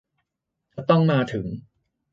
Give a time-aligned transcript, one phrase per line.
[0.75, 1.45] จะต้องมาถึง